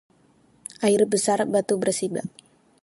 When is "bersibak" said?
1.85-2.25